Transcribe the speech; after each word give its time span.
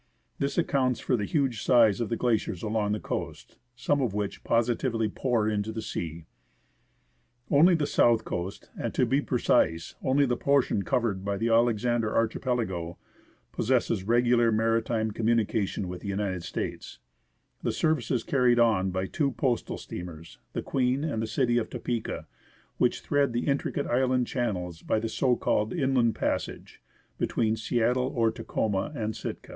This 0.39 0.57
accounts 0.57 0.99
for 0.99 1.15
the 1.15 1.25
huge 1.25 1.61
size 1.61 2.01
of 2.01 2.09
the 2.09 2.15
glaciers 2.15 2.63
along 2.63 2.93
the 2.93 2.99
coast, 2.99 3.59
some 3.75 4.01
of 4.01 4.15
which 4.15 4.43
positively 4.43 5.07
pour 5.07 5.47
into 5.47 5.71
the 5.71 5.79
sea. 5.83 6.25
Only 7.51 7.75
the 7.75 7.85
south 7.85 8.25
coast, 8.25 8.71
and, 8.75 8.95
to 8.95 9.05
be 9.05 9.21
precise, 9.21 9.93
only 10.01 10.25
the 10.25 10.35
portion 10.35 10.81
covered 10.81 11.23
by 11.23 11.37
the 11.37 11.49
Alexander 11.49 12.15
Archipelago, 12.15 12.97
possesses 13.51 14.03
regular 14.03 14.51
maritime 14.51 15.11
communication 15.11 15.87
with 15.87 16.01
the 16.01 16.07
United 16.07 16.41
States, 16.41 16.97
The 17.61 17.71
service 17.71 18.09
is 18.09 18.23
carried 18.23 18.57
on 18.57 18.89
by 18.89 19.05
two 19.05 19.33
postal 19.33 19.77
steamers, 19.77 20.39
the 20.53 20.63
Queen 20.63 21.03
and 21.03 21.21
the 21.21 21.27
City 21.27 21.59
of 21.59 21.69
Topeka, 21.69 22.25
which 22.79 23.01
thread 23.01 23.33
the 23.33 23.45
intricate 23.45 23.85
island 23.85 24.25
channels 24.25 24.81
by 24.81 24.99
the 24.99 25.09
so 25.09 25.35
called" 25.35 25.71
Inland 25.75 26.15
Passage," 26.15 26.81
between 27.19 27.55
Seattle 27.55 28.07
(or 28.15 28.31
Tacoma) 28.31 28.91
and 28.95 29.15
Sitka. 29.15 29.49